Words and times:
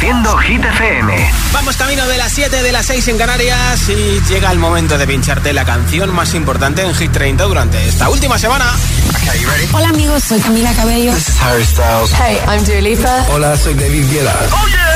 Reproduciendo 0.00 0.38
Hit 0.38 0.64
FM. 0.64 1.30
Vamos 1.52 1.76
camino 1.76 2.06
de 2.06 2.16
las 2.16 2.32
7 2.32 2.62
de 2.62 2.72
las 2.72 2.86
6 2.86 3.08
en 3.08 3.18
Canarias 3.18 3.86
y 3.90 4.18
llega 4.30 4.50
el 4.50 4.58
momento 4.58 4.96
de 4.96 5.06
pincharte 5.06 5.52
la 5.52 5.66
canción 5.66 6.14
más 6.14 6.32
importante 6.32 6.80
en 6.82 6.94
Hit 6.94 7.12
30 7.12 7.44
durante 7.44 7.86
esta 7.86 8.08
última 8.08 8.38
semana. 8.38 8.64
Hola 9.72 9.90
amigos, 9.90 10.24
soy 10.24 10.40
Camila 10.40 10.72
Cabello. 10.72 11.12
This 11.12 11.28
is 11.28 11.42
Harry 11.42 11.66
Styles. 11.66 12.12
Hey, 12.14 12.38
I'm 12.48 12.64
Dua 12.64 12.80
Lipa. 12.80 13.26
Hola, 13.28 13.54
soy 13.58 13.74
David 13.74 14.10
Guetta. 14.10 14.34
Oh 14.52 14.68
yeah. 14.68 14.90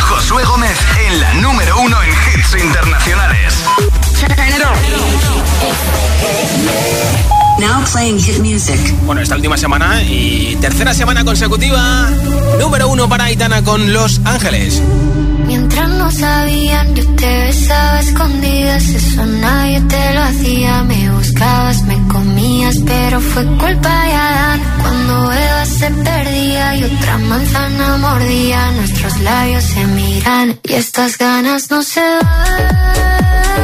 Josué 0.00 0.42
Gómez 0.44 0.78
en 1.06 1.20
la 1.20 1.34
número 1.34 1.78
uno 1.80 2.02
en 2.02 2.10
hits 2.10 2.54
internacionales. 2.62 3.62
Now 7.58 7.84
playing 7.92 8.18
hit 8.18 8.38
music. 8.40 8.80
Bueno, 9.06 9.20
esta 9.20 9.36
última 9.36 9.56
semana 9.56 10.02
y 10.02 10.56
tercera 10.60 10.92
semana 10.92 11.24
consecutiva, 11.24 12.10
número 12.58 12.88
uno 12.88 13.08
para 13.08 13.24
Aitana 13.24 13.62
con 13.62 13.92
Los 13.92 14.20
Ángeles. 14.24 14.82
Mientras 15.46 15.88
no 15.88 16.10
sabían, 16.10 16.94
yo 16.94 17.04
te 17.14 17.26
besaba 17.26 18.00
escondidas, 18.00 18.88
eso 18.88 19.26
nadie 19.26 19.80
te 19.82 20.14
lo 20.14 20.22
hacía. 20.22 20.82
Me 20.84 21.10
buscabas, 21.10 21.82
me 21.84 22.08
comías, 22.08 22.76
pero 22.84 23.20
fue 23.20 23.44
culpa 23.46 24.04
de 24.04 24.12
Adán. 24.12 24.60
Cuando 24.80 25.32
Eva 25.32 25.66
se 25.66 25.90
perdía 25.90 26.76
y 26.76 26.84
otra 26.84 27.18
manzana 27.18 27.96
mordía, 27.98 28.70
nuestros 28.72 29.20
labios 29.20 29.64
se 29.64 29.84
miran 29.86 30.58
y 30.62 30.72
estas 30.72 31.18
ganas 31.18 31.70
no 31.70 31.82
se 31.82 32.00
van. 32.00 33.63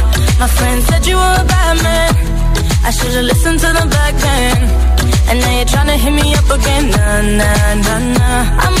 My 0.41 0.47
friend 0.47 0.81
said 0.81 1.05
you 1.05 1.17
were 1.17 1.35
a 1.43 1.45
bad 1.45 1.83
man. 1.83 2.13
I 2.83 2.89
should've 2.89 3.25
listened 3.25 3.59
to 3.59 3.67
the 3.77 3.85
back 3.95 4.13
then. 4.25 4.57
And 5.29 5.39
now 5.39 5.55
you're 5.57 5.71
trying 5.73 5.91
to 5.93 5.97
hit 6.03 6.13
me 6.19 6.33
up 6.33 6.49
again. 6.49 6.89
Nah, 6.89 7.21
nah, 7.39 7.73
nah, 7.85 7.99
nah. 8.17 8.63
I'm 8.65 8.80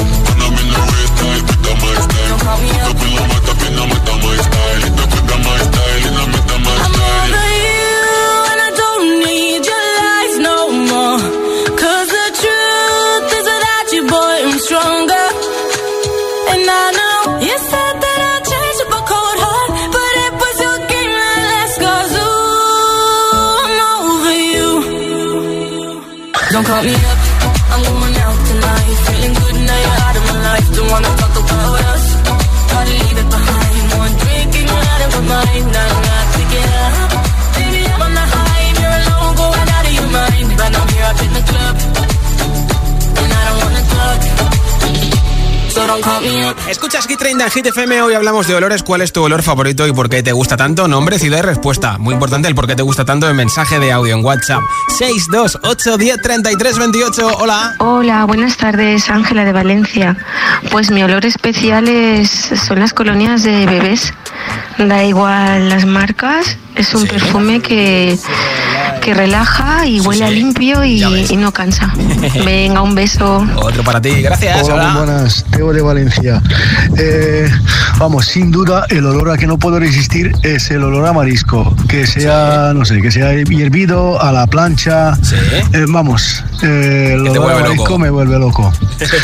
I'm 6.83 6.95
over 7.01 7.47
you, 7.67 7.93
and 8.51 8.59
I 8.67 8.71
don't 8.81 9.07
need 9.25 9.61
your 9.71 9.85
lies 9.99 10.35
no 10.47 10.55
the 12.17 12.27
truth 12.41 13.25
is 13.37 13.45
you, 13.95 14.03
boy, 14.07 14.35
I'm 14.47 14.59
stronger. 14.67 15.27
And 16.51 16.63
I 16.81 16.85
know 16.99 17.17
you 17.47 17.55
said 17.71 17.93
that 18.03 18.19
a 18.99 19.01
cold 19.11 19.37
heart, 19.43 19.69
but 19.95 20.13
it 20.25 20.33
was 20.41 20.55
your 20.65 20.77
game 20.91 21.13
that 21.21 21.45
I'm 23.61 23.79
over 23.91 24.37
you. 24.53 24.69
Don't 26.53 26.65
call 26.65 26.83
me 26.83 26.95
up, 26.95 27.20
wanna 30.91 31.07
talk 31.15 31.35
about 31.43 31.79
us. 31.93 32.05
Gotta 32.71 32.93
leave 33.01 33.19
it 33.23 33.29
behind. 33.35 33.85
One 34.03 34.13
drink 34.21 34.51
and 34.59 34.67
you're 34.69 34.85
out 34.91 35.01
of 35.05 35.11
my 35.15 35.23
mind. 35.33 35.65
Not, 35.75 35.91
not 36.07 36.25
to 36.35 36.43
get. 36.51 37.00
Escuchas 46.69 47.07
Hit 47.07 47.17
30 47.17 47.45
en 47.45 47.49
Hit 47.49 47.65
FM, 47.67 48.01
hoy 48.01 48.13
hablamos 48.13 48.45
de 48.45 48.55
olores. 48.55 48.83
¿Cuál 48.83 49.01
es 49.01 49.13
tu 49.13 49.23
olor 49.23 49.41
favorito 49.41 49.87
y 49.87 49.93
por 49.93 50.09
qué 50.09 50.21
te 50.21 50.33
gusta 50.33 50.57
tanto? 50.57 50.87
Nombre, 50.89 51.17
ciudad 51.17 51.39
y 51.39 51.41
respuesta. 51.43 51.97
Muy 51.97 52.13
importante 52.13 52.49
el 52.49 52.55
por 52.55 52.67
qué 52.67 52.75
te 52.75 52.83
gusta 52.83 53.05
tanto 53.05 53.29
en 53.29 53.37
mensaje 53.37 53.79
de 53.79 53.91
audio 53.93 54.17
en 54.17 54.25
WhatsApp. 54.25 54.61
628 54.97 55.97
10 55.97 56.21
33 56.21 56.77
28. 56.77 57.27
Hola. 57.37 57.75
Hola, 57.79 58.25
buenas 58.25 58.57
tardes, 58.57 59.09
Ángela 59.09 59.45
de 59.45 59.53
Valencia. 59.53 60.17
Pues 60.71 60.91
mi 60.91 61.03
olor 61.03 61.25
especial 61.25 61.87
es, 61.87 62.29
son 62.29 62.79
las 62.79 62.93
colonias 62.93 63.43
de 63.43 63.65
bebés. 63.65 64.13
Da 64.77 65.03
igual 65.05 65.69
las 65.69 65.85
marcas, 65.85 66.57
es 66.75 66.93
un 66.93 67.07
perfume 67.07 67.61
que, 67.61 68.17
que 69.01 69.13
relaja 69.15 69.87
y 69.87 69.99
huele 69.99 70.31
limpio 70.31 70.85
y, 70.85 71.01
no 71.35 71.51
cansa. 71.51 71.91
Venga, 72.45 72.81
un 72.81 72.93
beso. 72.93 73.45
Otro 73.57 73.83
para 73.83 73.99
ti, 73.99 74.21
gracias. 74.21 74.69
Hola, 74.69 74.89
muy 74.89 75.05
buenas, 75.05 75.43
Teo 75.51 75.73
de 75.73 75.81
Valencia. 75.81 76.41
Eh, 76.97 77.49
vamos, 77.97 78.27
sin 78.27 78.51
duda, 78.51 78.85
el 78.89 79.05
olor 79.05 79.31
a 79.31 79.37
que 79.37 79.47
no 79.47 79.57
puedo 79.57 79.79
resistir 79.79 80.31
es 80.43 80.69
el 80.69 80.83
olor 80.83 81.07
a 81.07 81.13
marisco. 81.13 81.75
Que 81.89 82.05
sea, 82.05 82.73
no 82.75 82.85
sé, 82.85 83.01
que 83.01 83.11
sea 83.11 83.33
hervido 83.33 84.21
a 84.21 84.31
la 84.31 84.45
plancha. 84.45 85.15
Sí. 85.23 85.35
Eh, 85.73 85.85
vamos, 85.87 86.43
eh, 86.61 87.13
el 87.15 87.27
olor 87.27 87.51
a 87.51 87.55
marisco 87.61 87.83
loco. 87.83 87.99
me 87.99 88.09
vuelve 88.11 88.37
loco. 88.37 88.71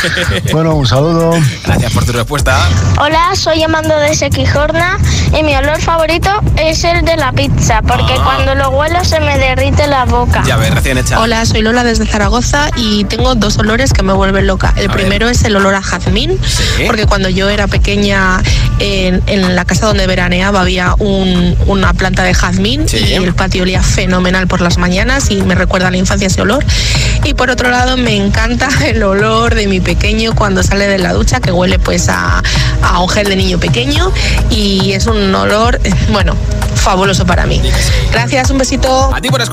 bueno, 0.52 0.74
un 0.74 0.86
saludo. 0.86 1.30
Gracias 1.64 1.92
por 1.92 2.04
tu 2.04 2.12
respuesta. 2.12 2.58
Hola, 3.00 3.30
soy 3.34 3.62
Amando 3.62 3.96
de 3.96 4.14
Sequijorna 4.16 4.98
y 5.38 5.44
mi 5.44 5.54
olor 5.54 5.80
favorito 5.80 6.30
es 6.56 6.82
el 6.82 7.04
de 7.04 7.16
la 7.16 7.30
pizza, 7.30 7.80
porque 7.82 8.14
Ah. 8.18 8.22
cuando 8.24 8.54
lo 8.56 8.70
huelo 8.70 9.04
se 9.04 9.20
me 9.20 9.38
derrite 9.38 9.67
en 9.76 9.90
la 9.90 10.04
boca. 10.06 10.42
Ya 10.46 10.56
ves, 10.56 10.74
recién 10.74 10.96
hecha. 10.96 11.20
Hola, 11.20 11.44
soy 11.44 11.60
Lola 11.60 11.84
desde 11.84 12.06
Zaragoza 12.06 12.70
y 12.76 13.04
tengo 13.04 13.34
dos 13.34 13.58
olores 13.58 13.92
que 13.92 14.02
me 14.02 14.12
vuelven 14.14 14.46
loca. 14.46 14.72
El 14.76 14.86
A 14.86 14.88
ver. 14.88 14.96
primero 14.96 15.28
es 15.28 15.44
el 15.44 15.54
olor 15.56 15.74
a 15.74 15.82
jazmín, 15.82 16.38
Sí. 16.46 16.84
porque 16.86 17.04
cuando 17.06 17.28
yo 17.28 17.50
era 17.50 17.66
pequeña 17.66 18.40
en, 18.78 19.22
en 19.26 19.54
la 19.56 19.64
casa 19.66 19.86
donde 19.86 20.06
veraneaba 20.06 20.60
había 20.62 20.94
un- 20.98 21.54
una 21.66 21.92
planta 21.92 22.22
de 22.22 22.32
jazmín 22.32 22.88
Sí. 22.88 22.96
y 22.98 23.12
el 23.14 23.34
patio 23.34 23.62
olía 23.62 23.82
fenomenal 23.82 24.46
por 24.46 24.62
las 24.62 24.78
mañanas 24.78 25.30
y 25.30 25.42
me 25.42 25.54
recuerda 25.54 25.88
a 25.88 25.90
la 25.90 25.98
infancia 25.98 26.28
ese 26.28 26.40
olor. 26.40 26.64
Y 27.24 27.34
por 27.34 27.50
otro 27.50 27.68
lado 27.70 27.96
me 27.98 28.16
encanta 28.16 28.68
el 28.86 29.02
olor 29.02 29.54
de 29.54 29.66
mi 29.66 29.80
pequeño 29.80 30.34
cuando 30.34 30.62
sale 30.62 30.88
de 30.88 30.98
la 30.98 31.12
ducha, 31.12 31.40
que 31.40 31.52
huele 31.52 31.78
pues 31.78 32.08
a, 32.08 32.42
a 32.82 33.00
un 33.00 33.08
gel 33.10 33.28
de 33.28 33.36
niño 33.36 33.58
pequeño 33.58 34.10
y 34.50 34.92
es 34.92 35.06
un 35.06 35.34
olor, 35.34 35.78
eh, 35.84 35.92
bueno, 36.10 36.34
fabuloso 36.74 37.26
para 37.26 37.44
mí. 37.44 37.60
Gracias, 38.12 38.50
un 38.50 38.58
besito. 38.58 39.12
A 39.14 39.20
ti 39.20 39.28
por 39.28 39.42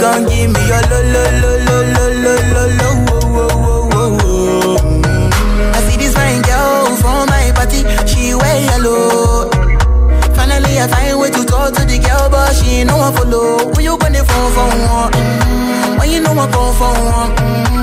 gon' 0.00 0.24
give 0.26 0.50
me 0.52 0.60
your 0.70 0.82
lo, 0.90 0.98
lo, 1.14 1.22
lo, 1.42 1.52
lo, 1.66 1.76
lo, 1.92 2.04
lo, 2.24 2.34
lo, 2.54 2.62
lo. 2.78 2.88
I 5.74 5.78
see 5.86 5.96
this 5.96 6.14
fine 6.14 6.42
girl 6.42 6.96
from 6.96 7.26
my 7.28 7.52
party, 7.54 7.80
she 8.06 8.34
wear 8.34 8.58
yellow. 8.68 9.50
Finally, 10.36 10.78
I 10.80 10.86
find 10.88 11.18
way 11.20 11.30
to 11.30 11.44
talk 11.44 11.74
to 11.74 11.82
the 11.84 11.98
girl, 11.98 12.28
but 12.30 12.52
she 12.56 12.80
ain't 12.80 12.88
no 12.88 12.96
one 12.96 13.12
follow. 13.14 13.58
Who 13.74 13.80
you 13.82 13.96
gonna 13.98 14.24
phone 14.24 14.52
for 14.56 14.68
one? 14.98 15.12
When 15.98 16.10
you 16.10 16.20
know 16.20 16.32
I 16.32 16.46
come 16.50 16.74
for 16.78 16.92
one, 17.18 17.34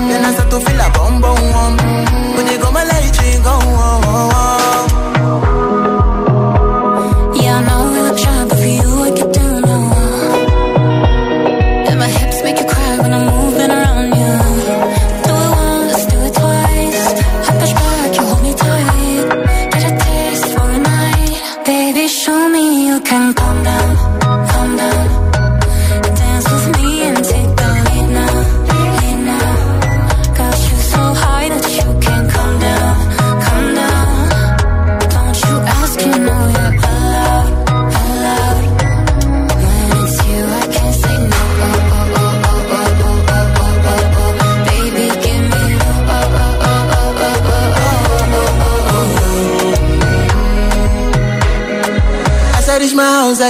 then 0.07 0.23
I 0.25 0.31
start 0.33 0.49
to 0.51 0.59
feel 0.59 0.79
a 0.79 0.89
bum 0.95 1.21
bum 1.21 1.41
one. 1.51 1.77
Mm, 1.77 2.51
you 2.51 2.57
go 2.59 2.71
my 2.71 2.83
light, 2.83 3.17
you 3.23 3.43
go 3.43 3.51
on. 3.51 4.64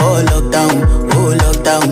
for 0.00 0.18
lockdown, 0.32 0.74
oh 1.14 1.30
lockdown. 1.44 1.88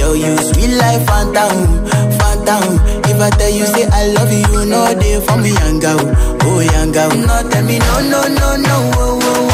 Yo, 0.00 0.12
you 0.14 0.36
sweet 0.48 0.74
life, 0.76 1.04
phantom, 1.06 1.84
phantom. 2.18 2.80
If 3.04 3.20
I 3.20 3.30
tell 3.38 3.50
you 3.50 3.66
say 3.66 3.86
I 3.92 4.06
love 4.16 4.32
you, 4.32 4.64
know 4.66 4.94
they 4.94 5.20
for 5.26 5.36
me, 5.38 5.50
young 5.52 5.78
girl, 5.80 6.00
oh 6.42 6.60
young 6.60 6.92
girl. 6.92 7.10
No, 7.10 7.36
tell 7.50 7.64
me 7.64 7.78
no, 7.78 8.00
no, 8.12 8.20
no, 8.28 8.56
no, 8.56 8.76
oh, 8.96 8.98
oh, 8.98 9.18
oh, 9.20 9.20
oh, 9.22 9.48
oh, 9.52 9.53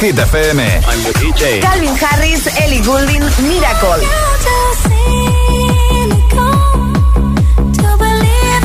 Hit 0.00 0.16
FM. 0.16 0.58
I'm 0.58 1.02
the 1.04 1.12
DJ. 1.20 1.60
Calvin 1.60 1.94
Harris, 1.94 2.46
Ellie 2.62 2.80
Goulding, 2.80 3.20
Miracle. 3.46 4.00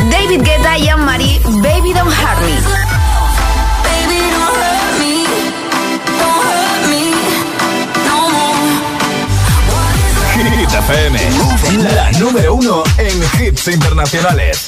David 0.09 0.43
Guetta 0.45 0.77
y 0.77 0.87
Anne-Marie, 0.87 1.41
Baby 1.61 1.91
Don't 1.91 2.09
Hurt 2.09 2.39
Me. 2.39 2.85
Hit 10.57 10.73
FM, 10.73 11.19
la 11.93 12.11
número 12.13 12.55
uno 12.55 12.83
en 12.97 13.21
hits 13.41 13.67
internacionales. 13.67 14.64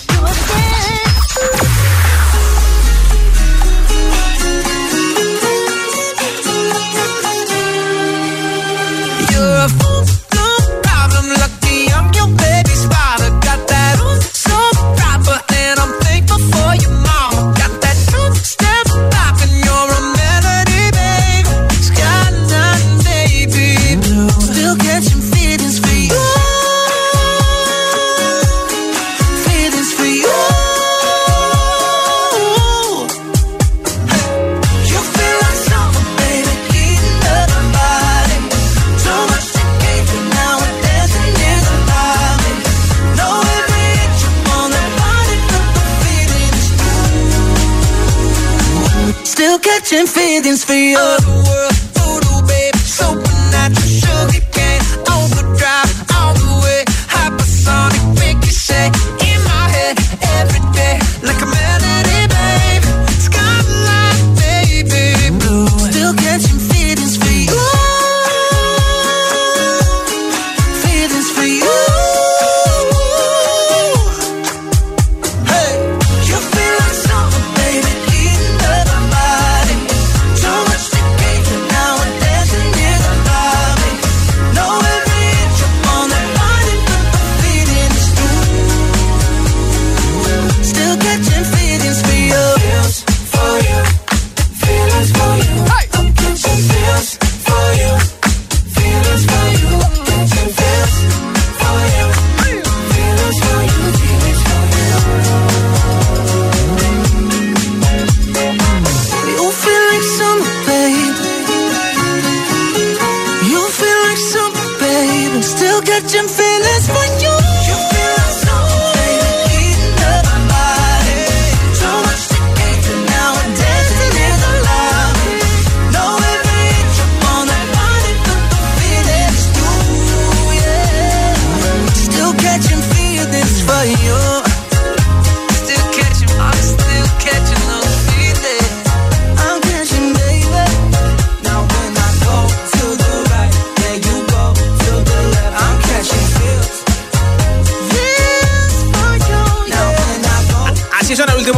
Still 115.77 115.81
catching 115.85 116.27
feelings 116.27 116.87
for 116.87 117.23
you. 117.23 117.26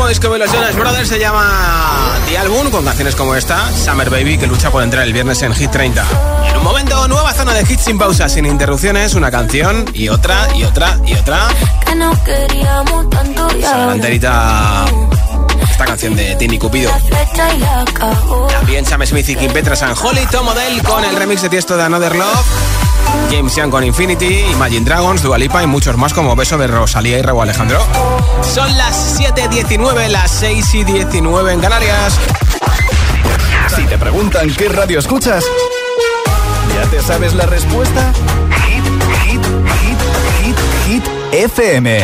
Disco 0.09 0.33
de 0.33 0.39
los 0.39 0.51
Jonas 0.51 0.75
Brothers, 0.75 1.07
se 1.07 1.19
llama 1.19 2.17
The 2.27 2.39
Album, 2.39 2.71
con 2.71 2.83
canciones 2.83 3.15
como 3.15 3.35
esta, 3.35 3.71
Summer 3.71 4.09
Baby, 4.09 4.39
que 4.39 4.47
lucha 4.47 4.71
por 4.71 4.81
entrar 4.81 5.05
el 5.05 5.13
viernes 5.13 5.39
en 5.43 5.53
Hit 5.53 5.69
30. 5.69 6.03
Y 6.45 6.49
en 6.49 6.57
un 6.57 6.63
momento, 6.63 7.07
nueva 7.07 7.31
zona 7.31 7.53
de 7.53 7.61
hits 7.61 7.83
sin 7.83 7.99
pausa, 7.99 8.27
sin 8.27 8.47
interrupciones, 8.47 9.13
una 9.13 9.29
canción 9.29 9.85
y 9.93 10.09
otra 10.09 10.47
y 10.55 10.63
otra 10.63 10.97
y 11.05 11.13
otra. 11.13 11.47
Que 11.85 11.93
no 11.93 12.11
queríamos 12.23 13.07
tanto 13.11 13.47
y 13.55 13.61
La 13.61 13.71
ahora 13.71 13.93
enterita 13.93 14.85
esta 15.79 15.91
canción 15.91 16.13
de 16.13 16.35
Timmy 16.35 16.59
Cupido. 16.59 16.91
También 18.49 18.85
Sam 18.85 19.05
Smith 19.05 19.29
y 19.29 19.35
Kim 19.37 19.53
Petras 19.53 19.81
and 19.81 19.97
Holly, 19.97 20.25
Tom 20.29 20.49
Odell 20.49 20.83
con 20.83 21.05
el 21.05 21.15
remix 21.15 21.41
de 21.41 21.47
Tiesto 21.47 21.77
de 21.77 21.83
Another 21.83 22.13
Love. 22.17 22.45
James 23.31 23.55
Young 23.55 23.69
con 23.69 23.85
Infinity, 23.85 24.39
Imagine 24.51 24.83
Dragons, 24.83 25.23
Dua 25.23 25.37
Lipa 25.37 25.63
y 25.63 25.67
muchos 25.67 25.95
más 25.95 26.13
como 26.13 26.35
Beso 26.35 26.57
de 26.57 26.67
Rosalía 26.67 27.19
y 27.19 27.21
Raúl 27.21 27.43
Alejandro. 27.43 27.81
Son 28.53 28.77
las 28.77 29.21
7.19, 29.21 30.09
las 30.09 30.31
6 30.31 30.73
y 30.73 30.83
19 30.83 31.53
en 31.53 31.61
Canarias. 31.61 32.19
Si 33.73 33.83
te 33.83 33.97
preguntan 33.97 34.53
qué 34.53 34.67
radio 34.67 34.99
escuchas, 34.99 35.45
¿ya 36.75 36.89
te 36.89 37.01
sabes 37.01 37.33
la 37.35 37.45
respuesta? 37.45 38.11
Hit, 38.67 38.83
hit, 39.23 39.45
hit, 39.79 39.97
hit, 40.43 40.57
hit 40.85 41.03
FM. 41.31 42.03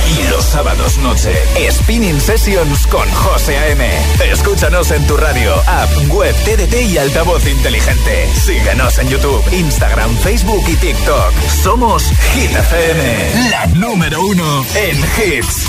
Y 0.17 0.27
los 0.29 0.43
sábados 0.43 0.97
noche, 0.97 1.33
Spinning 1.71 2.19
Sessions 2.19 2.85
con 2.87 3.09
José 3.11 3.57
A.M. 3.57 3.89
Escúchanos 4.31 4.91
en 4.91 5.05
tu 5.07 5.15
radio, 5.15 5.53
app, 5.65 5.89
web, 6.09 6.35
TDT 6.43 6.81
y 6.89 6.97
altavoz 6.97 7.47
inteligente. 7.47 8.27
Síguenos 8.33 8.97
en 8.99 9.07
YouTube, 9.07 9.41
Instagram, 9.53 10.13
Facebook 10.17 10.63
y 10.67 10.75
TikTok. 10.75 11.33
Somos 11.63 12.03
Hit 12.33 12.51
FM, 12.51 13.49
la 13.49 13.65
número 13.67 14.21
uno 14.25 14.65
en 14.75 14.97
hits. 14.97 15.65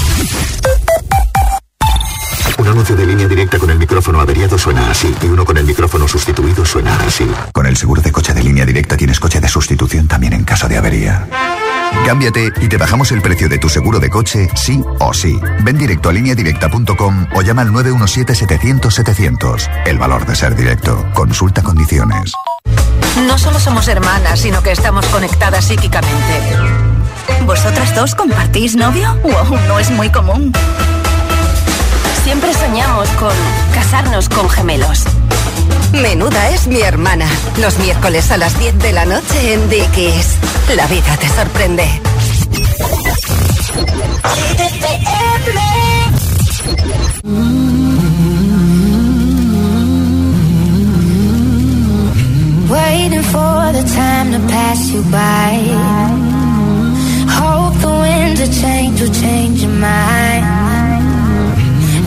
Un 2.58 2.68
anuncio 2.68 2.96
de 2.96 3.06
línea 3.06 3.28
directa 3.28 3.58
con 3.58 3.70
el 3.70 3.78
micrófono 3.78 4.20
averiado 4.20 4.58
suena 4.58 4.90
así 4.90 5.14
y 5.22 5.26
uno 5.26 5.44
con 5.44 5.56
el 5.56 5.64
micrófono 5.64 6.06
sustituido 6.08 6.64
suena 6.64 6.96
así. 7.06 7.28
Con 7.52 7.66
el 7.66 7.76
seguro 7.76 8.02
de 8.02 8.12
coche 8.12 8.34
de 8.34 8.42
línea 8.42 8.66
directa 8.66 8.96
tienes 8.96 9.20
coche 9.20 9.40
de 9.40 9.48
sustitución 9.48 10.08
también 10.08 10.32
en 10.32 10.44
caso 10.44 10.68
de 10.68 10.76
avería. 10.76 11.28
Cámbiate 12.06 12.52
y 12.60 12.68
te 12.68 12.76
bajamos 12.76 13.10
el 13.12 13.22
precio 13.22 13.48
de 13.48 13.58
tu 13.58 13.68
seguro 13.68 14.00
de 14.00 14.10
coche 14.10 14.48
sí 14.54 14.82
o 14.98 15.14
sí. 15.14 15.38
Ven 15.62 15.78
directo 15.78 16.08
a 16.08 16.12
lineadirecta.com 16.12 17.28
o 17.34 17.42
llama 17.42 17.62
al 17.62 17.70
917-700-700. 17.70 19.70
El 19.86 19.98
valor 19.98 20.26
de 20.26 20.34
ser 20.34 20.56
directo. 20.56 21.06
Consulta 21.14 21.62
condiciones. 21.62 22.32
No 23.26 23.38
solo 23.38 23.60
somos 23.60 23.86
hermanas, 23.88 24.40
sino 24.40 24.62
que 24.62 24.72
estamos 24.72 25.06
conectadas 25.06 25.66
psíquicamente. 25.66 26.40
¿Vosotras 27.46 27.94
dos 27.94 28.14
compartís 28.14 28.76
novio? 28.76 29.14
Wow, 29.22 29.58
no 29.68 29.78
es 29.78 29.90
muy 29.90 30.10
común. 30.10 30.52
Siempre 32.24 32.52
soñamos 32.54 33.08
con 33.10 33.32
casarnos 33.74 34.28
con 34.28 34.48
gemelos. 34.48 35.04
Menuda 35.92 36.50
es 36.50 36.66
mi 36.66 36.80
hermana. 36.80 37.26
Los 37.60 37.78
miércoles 37.78 38.30
a 38.30 38.36
las 38.36 38.58
10 38.58 38.78
de 38.78 38.92
la 38.92 39.04
noche 39.04 39.54
en 39.54 39.68
Dickies. 39.68 40.36
La 40.74 40.86
vida 40.86 41.16
te 41.18 41.28
sorprende. 41.28 41.84
Waiting 52.68 53.22
for 53.22 53.72
the 53.72 53.84
time 53.94 54.32
to 54.32 54.38
pass 54.48 54.90
you 54.92 55.02
by. 55.10 55.58
Hope 57.28 57.78
the 57.80 57.88
winds 57.88 58.40
of 58.40 58.50
change 58.60 59.00
will 59.00 59.12
change 59.12 59.62
your 59.62 59.72
mind. 59.72 60.46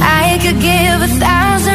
I 0.01 0.39
could 0.41 0.59
give 0.59 1.01
a 1.01 1.07
thousand 1.19 1.74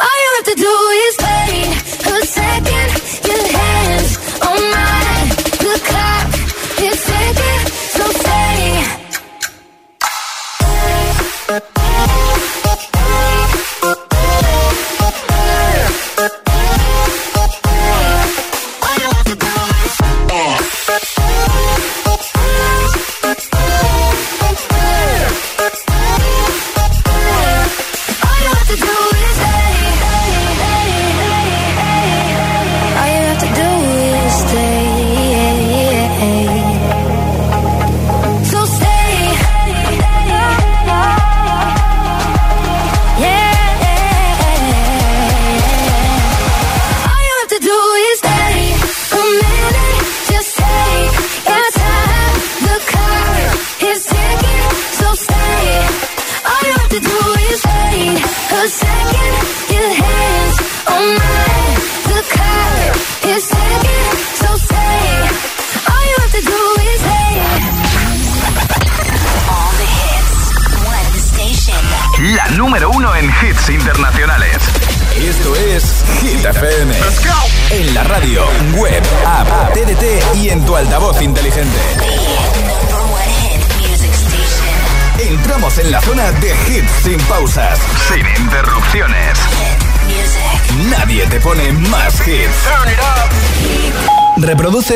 All 0.00 0.16
you 0.22 0.30
have 0.36 0.44
to 0.44 0.54
do 0.54 0.74
is 1.06 1.16
wait 1.26 2.22
a 2.22 2.26
second. 2.26 3.17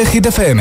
Reproduce 0.02 0.14
Hit 0.14 0.24
FM. 0.24 0.58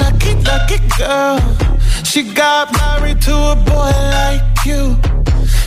Lucky, 0.00 0.34
lucky 0.42 0.78
girl. 0.98 1.38
She 2.04 2.22
got 2.34 2.65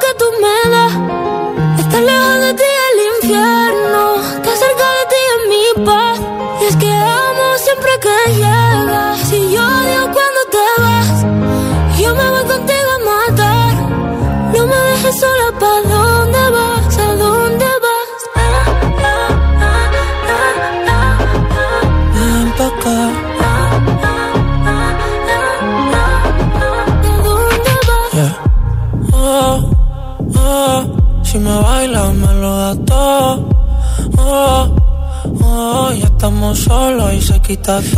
que 0.00 0.14
tú 0.18 0.24
me 0.40 0.70
das. 0.70 1.09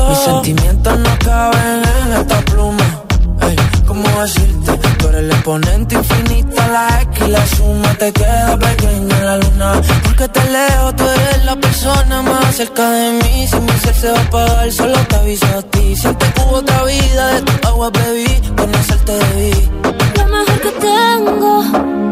Mis 0.09 0.18
sentimientos 0.18 0.98
no 0.98 1.18
caben 1.18 1.83
en 2.05 2.12
esta 2.20 2.40
pluma. 2.42 3.03
Ey, 3.40 3.57
¿cómo 3.87 4.09
decirte? 4.20 4.72
Tú 4.98 5.09
eres 5.09 5.20
el 5.20 5.31
exponente 5.31 5.94
infinito, 5.96 6.62
la 6.70 7.03
X 7.03 7.27
y 7.27 7.31
la 7.31 7.46
suma 7.46 7.94
te 7.94 8.12
queda 8.12 8.59
pequeña 8.59 9.18
en 9.18 9.25
la 9.25 9.37
luna. 9.38 9.81
Porque 10.05 10.29
te 10.29 10.44
leo, 10.51 10.94
tú 10.94 11.05
eres 11.05 11.44
la 11.44 11.57
persona 11.57 12.22
más 12.22 12.57
cerca 12.57 12.88
de 12.90 13.12
mí. 13.12 13.46
Si 13.46 13.61
mi 13.61 13.72
ser 13.72 13.94
se 13.94 14.11
va 14.11 14.18
a 14.18 14.22
apagar, 14.22 14.72
solo 14.72 14.98
te 15.09 15.16
aviso 15.16 15.46
a 15.46 15.62
ti. 15.62 15.96
Siente 15.96 16.27
que 16.33 16.40
hubo 16.42 16.57
otra 16.57 16.85
vida, 16.85 17.35
de 17.35 17.42
tu 17.42 17.68
agua 17.68 17.90
bebí, 17.90 18.40
conocerte 18.57 19.12
debí. 19.12 19.70
Lo 20.16 20.27
mejor 20.27 20.61
que 20.61 20.70
tengo 20.72 22.12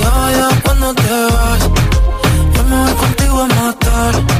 odio 0.00 0.48
cuando 0.64 0.94
te 0.94 1.12
vas. 1.34 1.70
Yo 2.54 2.64
me 2.64 2.76
voy 2.82 2.94
contigo 2.94 3.38
a 3.40 3.46
matar 3.46 4.38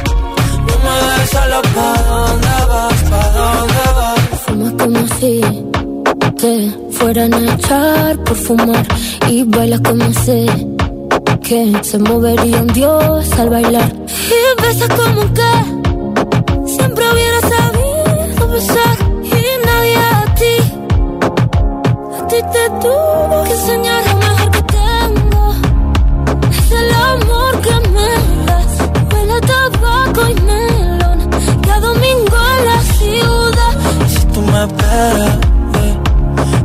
me 0.83 0.95
dejes 1.05 1.29
solo 1.29 1.61
¿pa' 1.75 2.03
dónde 2.09 2.55
vas? 2.69 2.99
¿Pa' 3.09 3.29
dónde 3.37 3.83
vas? 3.97 4.19
Fuma 4.45 4.69
como 4.77 5.07
si 5.19 5.41
te 6.41 6.53
fueran 6.91 7.33
a 7.33 7.53
echar 7.53 8.17
por 8.23 8.35
fumar 8.35 8.85
y 9.27 9.43
bailas 9.43 9.81
como 9.81 10.13
sé 10.13 10.45
que 11.43 11.73
se 11.81 11.97
movería 11.99 12.57
un 12.61 12.67
dios 12.67 13.31
al 13.39 13.49
bailar 13.49 13.91
y 14.37 14.61
besas 14.61 14.89
como 14.89 15.21
que 15.33 15.51
siempre 16.75 17.03
hubiera 17.11 17.38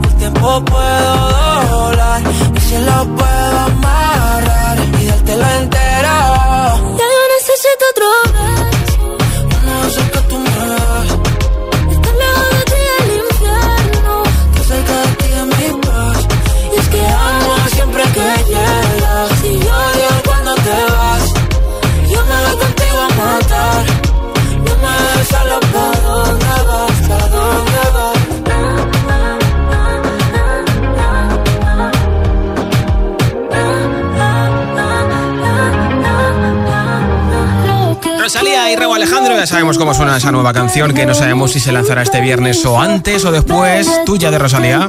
El 0.04 0.14
tiempo 0.16 0.64
puedo 0.64 1.14
doblar 1.70 2.22
y 2.56 2.60
si 2.60 2.76
lo 2.78 3.04
puedo 3.16 3.53
sabemos 39.46 39.78
cómo 39.78 39.94
suena 39.94 40.16
esa 40.16 40.32
nueva 40.32 40.52
canción, 40.52 40.94
que 40.94 41.06
no 41.06 41.14
sabemos 41.14 41.52
si 41.52 41.60
se 41.60 41.72
lanzará 41.72 42.02
este 42.02 42.20
viernes 42.20 42.64
o 42.64 42.80
antes 42.80 43.24
o 43.24 43.32
después. 43.32 43.88
Tuya 44.04 44.30
de 44.30 44.38
Rosalía. 44.38 44.88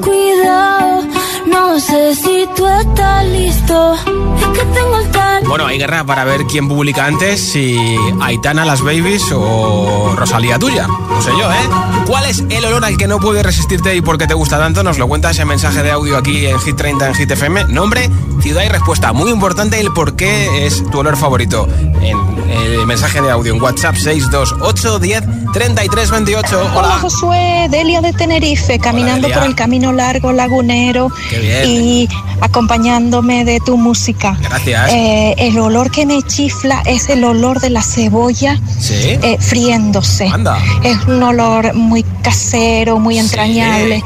No 1.48 1.80
sé 1.80 2.16
si 2.16 2.46
tú 2.56 2.66
estás 2.68 3.26
listo. 3.26 3.94
Es 3.96 4.60
que 4.60 4.66
tengo 4.74 5.00
el 5.00 5.12
tal. 5.12 5.44
Bueno, 5.48 5.66
hay 5.68 5.78
guerra 5.78 6.04
para 6.04 6.24
ver 6.24 6.46
quién 6.46 6.68
publica 6.68 7.06
antes, 7.06 7.40
si 7.40 7.78
Aitana, 8.22 8.66
las 8.66 8.82
babies 8.82 9.24
o 9.34 10.14
Rosalía 10.16 10.58
tuya. 10.58 10.88
No 10.88 11.22
sé 11.22 11.32
yo, 11.40 11.52
¿eh? 11.52 11.70
¿Cuál 12.08 12.26
es 12.26 12.44
el 12.50 12.66
olor 12.66 12.84
al 12.86 12.98
que 12.98 13.08
no 13.08 13.20
puedes 13.20 13.44
resistirte 13.46 13.96
y 13.96 14.02
por 14.02 14.18
qué 14.18 14.28
te 14.28 14.34
gusta 14.34 14.58
tanto? 14.58 14.84
Nos 14.84 14.98
lo 14.98 15.08
cuentas 15.08 15.38
en 15.40 15.48
mensaje 15.48 15.84
de 15.84 15.92
audio 15.92 16.18
aquí 16.18 16.46
en 16.46 16.60
Hit 16.60 16.76
30 16.76 17.08
en 17.08 17.16
Hit 17.16 17.32
FM. 17.32 17.66
Nombre, 17.66 18.10
ciudad 18.42 18.64
y 18.64 18.70
respuesta. 18.70 19.14
Muy 19.14 19.32
importante 19.32 19.80
el 19.80 19.92
por 19.94 20.16
qué 20.16 20.66
es 20.66 20.84
tu 20.90 21.00
olor 21.00 21.18
favorito. 21.18 21.68
En 22.02 22.18
el 22.50 22.86
mensaje 22.86 23.22
de 23.22 23.32
audio 23.32 23.54
en 23.54 23.62
WhatsApp 23.62 23.96
628 23.96 25.00
10 25.00 25.24
33 25.54 26.12
28. 26.12 26.60
Hola 26.60 26.74
Hola. 26.76 27.00
Josué, 27.00 27.68
Delia 27.70 28.02
de 28.02 28.14
Tenerife, 28.14 28.80
caminando 28.80 29.28
Delia. 29.28 29.40
por 29.40 29.48
el 29.48 29.56
camino 29.56 29.92
largo 29.94 30.32
lagunero 30.32 31.10
Qué 31.30 31.35
bien. 31.40 31.64
y 31.70 32.10
acompañándome 32.42 33.46
de 33.46 33.60
tu 33.60 33.78
música. 33.78 34.38
Gracias. 34.42 34.92
Eh, 34.92 35.36
el 35.38 35.58
olor 35.60 35.92
que 35.92 36.06
me 36.06 36.22
chifla 36.24 36.82
es 36.86 37.10
el 37.10 37.24
olor 37.24 37.60
de 37.60 37.70
la 37.70 37.82
cebolla 37.82 38.60
Sí. 38.80 38.94
eh, 38.94 39.38
friéndose. 39.40 40.28
Anda. 40.28 40.58
Es 40.84 40.98
un 41.08 41.22
olor 41.22 41.74
muy 41.74 42.04
casero, 42.22 43.00
muy 43.00 43.20
entrañable 43.20 44.02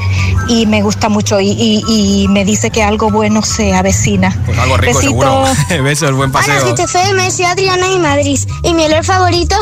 y 0.48 0.66
me 0.66 0.82
gusta 0.82 1.08
mucho 1.08 1.40
y, 1.40 1.50
y- 1.50 1.84
y 2.24 2.28
me 2.28 2.44
dice 2.44 2.70
que 2.70 2.82
algo 2.82 3.10
bueno 3.10 3.42
se 3.42 3.74
avecina. 3.74 4.36
Pues 4.46 4.58
algo 4.58 4.76
rico 4.76 4.98
Besito. 4.98 5.10
seguro. 5.22 5.44
Besos, 5.84 6.12
buen 6.16 6.30
Hola, 6.30 6.40
paseo. 6.40 6.74
GTFM, 6.74 7.30
soy 7.30 7.44
Adriana 7.46 7.86
y 7.94 7.98
Madrid. 7.98 8.38
Y 8.62 8.74
mi 8.74 8.84
olor 8.84 9.04
favorito 9.04 9.56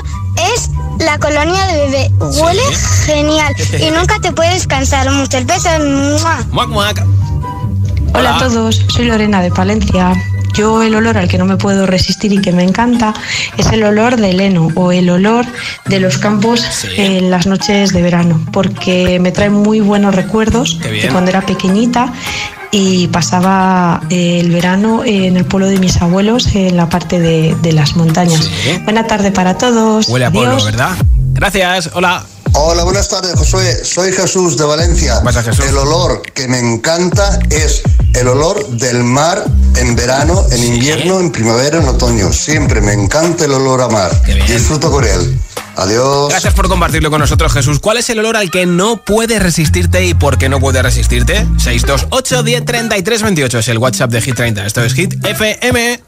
es 0.54 0.70
la 1.04 1.18
colonia 1.18 1.66
de 1.66 1.78
bebé. 1.86 2.10
Huele 2.40 2.62
genial 3.06 3.54
y 3.80 3.90
nunca 3.90 4.18
te 4.20 4.32
puedes 4.32 4.66
cansar. 4.66 5.10
Muchos 5.10 5.44
besos. 5.46 5.78
¡Mua! 6.22 6.44
Muac, 6.50 6.68
muac. 6.68 7.04
Hola 8.14 8.36
a 8.36 8.38
todos, 8.38 8.84
soy 8.88 9.06
Lorena 9.06 9.42
de 9.42 9.50
Palencia. 9.50 10.12
Yo 10.54 10.82
el 10.82 10.94
olor 10.94 11.16
al 11.18 11.28
que 11.28 11.38
no 11.38 11.44
me 11.44 11.56
puedo 11.56 11.86
resistir 11.86 12.32
y 12.32 12.40
que 12.40 12.52
me 12.52 12.64
encanta 12.64 13.14
es 13.56 13.66
el 13.72 13.84
olor 13.84 14.16
del 14.16 14.40
heno 14.40 14.68
o 14.74 14.90
el 14.92 15.08
olor 15.10 15.46
de 15.86 16.00
los 16.00 16.18
campos 16.18 16.64
en 16.96 17.30
las 17.30 17.46
noches 17.46 17.92
de 17.92 18.02
verano, 18.02 18.40
porque 18.52 19.20
me 19.20 19.30
trae 19.30 19.50
muy 19.50 19.80
buenos 19.80 20.14
recuerdos 20.14 20.80
de 20.80 21.08
cuando 21.10 21.30
era 21.30 21.42
pequeñita 21.42 22.12
y 22.70 23.06
pasaba 23.08 24.02
eh, 24.10 24.40
el 24.40 24.50
verano 24.50 25.04
en 25.04 25.36
el 25.36 25.44
pueblo 25.44 25.68
de 25.68 25.78
mis 25.78 26.00
abuelos 26.02 26.54
en 26.54 26.76
la 26.76 26.88
parte 26.88 27.20
de, 27.20 27.56
de 27.62 27.72
las 27.72 27.96
montañas. 27.96 28.50
Buena 28.84 29.06
tarde 29.06 29.30
para 29.30 29.56
todos. 29.56 30.08
Huele 30.08 30.26
a 30.26 30.30
pueblo. 30.30 30.62
¿verdad? 30.64 30.96
Gracias. 31.34 31.90
Hola. 31.94 32.24
Hola, 32.54 32.84
buenas 32.84 33.08
tardes, 33.08 33.34
Josué. 33.34 33.84
Soy 33.84 34.12
Jesús 34.12 34.56
de 34.56 34.64
Valencia. 34.64 35.20
El 35.66 35.76
olor 35.76 36.22
que 36.22 36.48
me 36.48 36.58
encanta 36.58 37.38
es 37.50 37.82
el 38.14 38.28
olor 38.28 38.66
del 38.68 39.04
mar 39.04 39.44
en 39.76 39.94
verano, 39.94 40.44
en 40.50 40.64
invierno, 40.64 41.20
en 41.20 41.30
primavera, 41.30 41.78
en 41.78 41.88
otoño. 41.88 42.32
Siempre 42.32 42.80
me 42.80 42.92
encanta 42.92 43.44
el 43.44 43.52
olor 43.52 43.82
a 43.82 43.88
mar. 43.88 44.10
Disfruto 44.46 44.90
con 44.90 45.04
él. 45.04 45.38
Adiós. 45.76 46.30
Gracias 46.30 46.54
por 46.54 46.68
compartirlo 46.68 47.10
con 47.10 47.20
nosotros, 47.20 47.52
Jesús. 47.52 47.78
¿Cuál 47.78 47.98
es 47.98 48.10
el 48.10 48.18
olor 48.18 48.36
al 48.36 48.50
que 48.50 48.66
no 48.66 48.96
puedes 48.96 49.40
resistirte 49.40 50.04
y 50.04 50.14
por 50.14 50.36
qué 50.36 50.48
no 50.48 50.58
puedes 50.58 50.82
resistirte? 50.82 51.46
628 51.58 52.42
10 52.42 52.64
33 52.64 53.22
28 53.22 53.58
es 53.60 53.68
el 53.68 53.78
WhatsApp 53.78 54.10
de 54.10 54.20
Hit 54.20 54.34
30. 54.34 54.66
Esto 54.66 54.82
es 54.82 54.94
Hit 54.94 55.24
FM. 55.24 56.07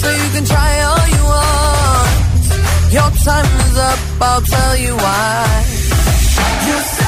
So 0.00 0.08
you 0.10 0.28
can 0.34 0.44
try 0.44 0.70
all 0.88 1.06
you 1.16 1.24
want. 1.32 2.92
Your 2.92 3.10
time 3.26 3.50
is 3.66 3.76
up. 3.90 3.98
I'll 4.20 4.40
tell 4.42 4.76
you 4.76 4.94
why. 4.94 5.64
You 6.68 7.07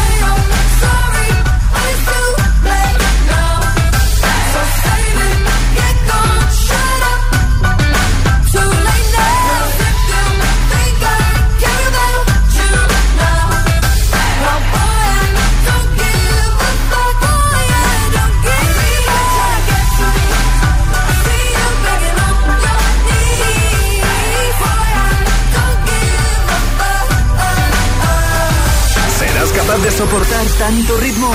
soportar 30.01 30.45
tanto 30.57 30.97
ritmo. 30.97 31.31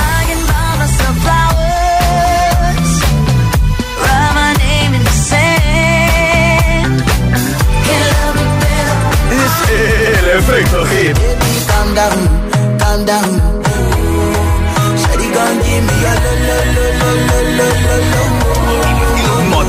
Es 9.30 9.70
el 10.18 10.38
efecto 10.38 10.84
hit. 10.86 11.16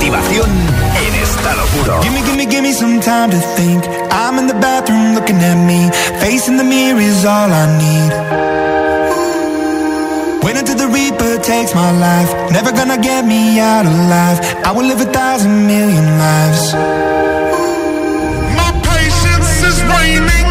Activación 0.07 0.49
en 1.05 1.15
estado 1.21 1.65
puro. 1.75 2.01
Give 2.01 2.13
me, 2.13 2.21
give 2.21 2.37
me, 2.37 2.45
give 2.45 2.61
me 2.61 2.71
some 2.71 3.01
time 3.01 3.29
to 3.29 3.37
think. 3.57 3.83
I'm 4.09 4.39
in 4.39 4.47
the 4.47 4.53
bathroom 4.53 5.15
looking 5.15 5.35
at 5.35 5.55
me. 5.55 5.91
Facing 6.21 6.55
the 6.55 6.63
mirror 6.63 6.97
is 6.97 7.25
all 7.25 7.51
I 7.51 7.65
need. 7.77 8.11
Wait 10.45 10.55
until 10.55 10.77
the 10.77 10.87
Reaper 10.87 11.43
takes 11.43 11.75
my 11.75 11.91
life. 11.91 12.31
Never 12.51 12.71
gonna 12.71 12.97
get 12.97 13.25
me 13.25 13.59
out 13.59 13.85
alive. 13.85 14.39
I 14.63 14.71
will 14.71 14.85
live 14.85 15.01
a 15.01 15.11
thousand 15.11 15.67
million 15.67 16.05
lives. 16.17 16.73
My 18.55 18.71
patience 18.87 19.61
is 19.61 19.77
waning. 19.91 20.46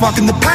walking 0.00 0.26
the 0.26 0.47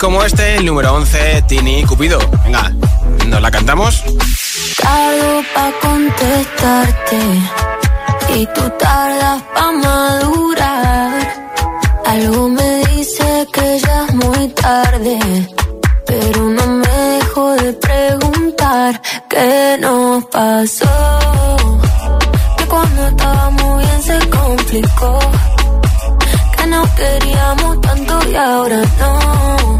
como 0.00 0.24
este, 0.24 0.56
el 0.56 0.64
número 0.64 0.94
11, 0.94 1.42
Tini 1.42 1.84
Cupido. 1.84 2.18
Venga, 2.42 2.72
¿nos 3.26 3.42
la 3.42 3.50
cantamos? 3.50 4.02
Tardo 4.82 5.42
pa' 5.54 5.72
contestarte 5.82 7.18
y 8.34 8.46
tú 8.46 8.62
tardas 8.78 9.42
pa' 9.54 9.72
madurar. 9.72 11.50
Algo 12.06 12.48
me 12.48 12.86
dice 12.86 13.46
que 13.52 13.78
ya 13.78 14.06
es 14.06 14.14
muy 14.14 14.48
tarde, 14.48 15.18
pero 16.06 16.44
no 16.48 16.66
me 16.66 16.88
dejo 16.88 17.52
de 17.56 17.72
preguntar 17.74 19.02
qué 19.28 19.76
nos 19.80 20.24
pasó. 20.26 21.58
Que 22.56 22.64
cuando 22.64 23.06
estábamos 23.06 23.82
bien 23.82 24.02
se 24.02 24.30
complicó, 24.30 25.18
que 26.56 26.66
nos 26.68 26.88
queríamos 26.90 27.80
tanto 27.82 28.30
y 28.30 28.34
ahora 28.34 28.82
no. 28.98 29.79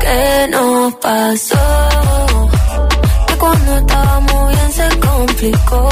¿Qué 0.00 0.48
nos 0.50 0.94
pasó? 0.94 1.90
cuando 3.40 3.78
estábamos 3.78 4.48
bien 4.48 4.72
se 4.72 4.88
complicó. 5.00 5.88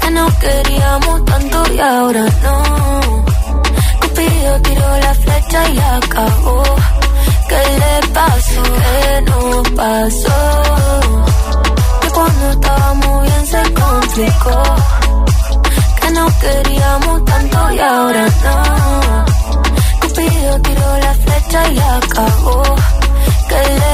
Que 0.00 0.10
no 0.10 0.26
queríamos 0.38 1.24
tanto 1.24 1.72
y 1.74 1.80
ahora 1.80 2.24
no. 2.44 3.24
Cupido 4.00 4.60
tiró 4.62 4.96
la 4.98 5.14
flecha 5.14 5.68
y 5.70 5.78
acabó. 5.78 6.62
¿Qué 7.48 7.62
le 7.82 8.08
pasó? 8.12 8.62
¿Qué 8.82 9.20
nos 9.22 9.68
pasó? 9.70 10.38
Que 12.00 12.08
cuando 12.10 12.50
estábamos 12.50 13.22
bien 13.22 13.46
se 13.46 13.62
complicó. 13.82 14.62
Que 16.00 16.10
no 16.10 16.26
queríamos 16.40 17.24
tanto 17.24 17.72
y 17.72 17.78
ahora 17.80 18.26
no. 18.44 19.24
Cupido 20.00 20.60
tiró 20.60 20.98
la 20.98 21.13
flecha 21.54 21.72
y 21.72 21.78
acabó. 21.78 22.62
¿Qué 23.48 23.78
le 23.78 23.93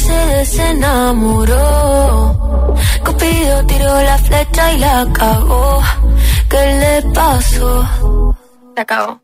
Se 0.00 0.12
desenamoró. 0.12 1.56
Cupido 3.04 3.66
tiró 3.66 4.02
la 4.02 4.18
flecha 4.18 4.72
y 4.72 4.78
la 4.78 5.06
cagó. 5.12 5.82
¿Qué 6.48 6.56
le 6.56 7.02
pasó? 7.12 7.86
Se 8.74 8.80
acabó. 8.80 9.20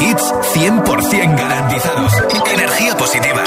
Hits 0.00 0.34
100% 0.54 1.36
garantizados. 1.36 2.12
Energía 2.52 2.96
positiva. 2.96 3.44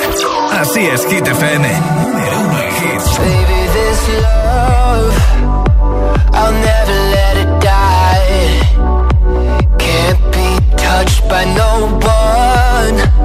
Así 0.57 0.85
es, 0.85 1.05
Hit 1.07 1.27
FM. 1.27 1.67
Número 2.01 2.39
uno 2.39 2.57
en 2.59 2.69
hits. 2.69 3.17
Baby, 3.19 3.67
this 3.73 4.07
love, 4.21 5.13
I'll 6.33 6.53
never 6.53 6.95
let 7.11 7.37
it 7.43 7.51
die. 7.59 8.61
Can't 9.77 10.21
be 10.31 10.47
touched 10.77 11.27
by 11.27 11.43
no 11.45 11.99
one. 12.01 13.24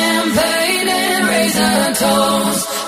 champagne 0.00 0.88
and 0.88 1.28
raisin 1.28 1.94
toast. 1.94 2.79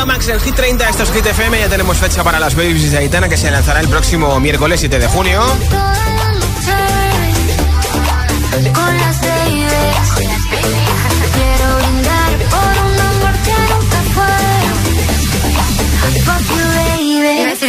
El 0.00 0.40
Hit 0.40 0.54
30, 0.54 0.88
esto 0.88 1.02
es 1.02 1.12
Hit 1.12 1.26
FM. 1.26 1.58
Ya 1.58 1.68
tenemos 1.68 1.98
fecha 1.98 2.22
para 2.22 2.38
las 2.38 2.54
Babies 2.54 2.92
de 2.92 2.98
Aitana 2.98 3.28
que 3.28 3.36
se 3.36 3.50
lanzará 3.50 3.80
el 3.80 3.88
próximo 3.88 4.38
miércoles 4.38 4.78
7 4.78 4.96
de 4.96 5.08
junio. 5.08 5.42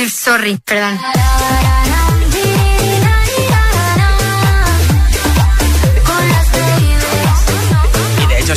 sorry, 0.07 0.57
perdón. 0.65 0.99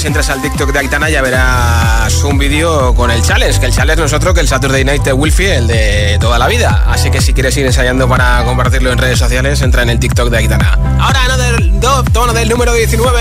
Si 0.02 0.08
entras 0.08 0.30
al 0.30 0.42
TikTok 0.42 0.72
de 0.72 0.80
Aitana 0.80 1.08
ya 1.10 1.22
verás 1.22 2.24
un 2.24 2.36
vídeo 2.36 2.92
con 2.92 3.12
el 3.12 3.22
challenge, 3.22 3.60
que 3.60 3.66
el 3.66 3.72
challenge 3.72 4.00
no 4.00 4.06
es 4.06 4.12
otro 4.12 4.34
que 4.34 4.40
el 4.40 4.48
Saturday 4.48 4.84
Night 4.84 5.04
de 5.04 5.12
Wilfie, 5.12 5.54
el 5.54 5.68
de 5.68 6.18
toda 6.20 6.40
la 6.40 6.48
vida. 6.48 6.86
Así 6.88 7.08
que 7.12 7.20
si 7.20 7.32
quieres 7.32 7.56
ir 7.56 7.66
ensayando 7.66 8.08
para 8.08 8.44
compartirlo 8.44 8.90
en 8.90 8.98
redes 8.98 9.20
sociales, 9.20 9.62
entra 9.62 9.82
en 9.82 9.90
el 9.90 10.00
TikTok 10.00 10.28
de 10.28 10.38
Aitana. 10.38 10.76
Ahora, 10.98 11.22
Another 11.26 11.78
Dove, 11.78 12.10
tono 12.10 12.32
del 12.32 12.48
número 12.48 12.74
19. 12.74 13.20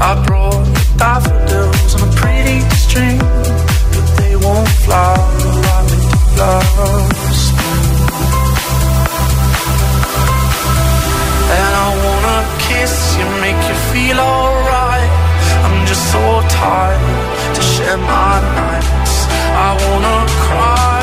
I 0.00 0.14
brought 0.26 0.64
daffodils 0.96 1.94
on 1.96 2.08
a 2.08 2.12
pretty 2.14 2.60
string, 2.76 3.18
but 3.18 4.06
they 4.16 4.36
won't 4.36 4.68
flower 4.84 5.26
like 5.66 5.90
the 5.98 6.18
flowers. 6.34 7.40
And 11.58 11.72
I 11.84 11.88
wanna 12.04 12.38
kiss 12.68 13.16
you, 13.18 13.26
make 13.40 13.60
you 13.68 13.76
feel 13.92 14.20
alright. 14.20 15.10
I'm 15.66 15.84
just 15.84 16.12
so 16.12 16.42
tired 16.48 17.54
to 17.56 17.62
share 17.62 17.98
my 17.98 18.40
nights. 18.54 19.26
I 19.66 19.70
wanna 19.82 20.18
cry. 20.46 20.97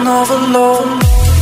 an 0.00 0.06
alone. 0.06 1.39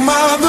my 0.00 0.45